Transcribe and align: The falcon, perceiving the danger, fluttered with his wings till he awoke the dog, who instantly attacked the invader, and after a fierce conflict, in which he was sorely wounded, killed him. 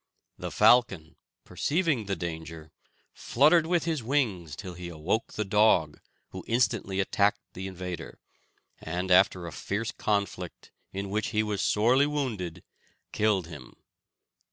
The 0.39 0.49
falcon, 0.49 1.15
perceiving 1.45 2.07
the 2.07 2.15
danger, 2.15 2.71
fluttered 3.13 3.67
with 3.67 3.83
his 3.83 4.01
wings 4.01 4.55
till 4.55 4.73
he 4.73 4.89
awoke 4.89 5.33
the 5.33 5.45
dog, 5.45 5.99
who 6.29 6.43
instantly 6.47 6.99
attacked 6.99 7.41
the 7.53 7.67
invader, 7.67 8.17
and 8.79 9.11
after 9.11 9.45
a 9.45 9.51
fierce 9.51 9.91
conflict, 9.91 10.71
in 10.91 11.11
which 11.11 11.27
he 11.27 11.43
was 11.43 11.61
sorely 11.61 12.07
wounded, 12.07 12.63
killed 13.11 13.45
him. 13.45 13.75